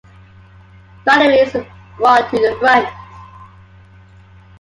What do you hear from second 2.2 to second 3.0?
to the front.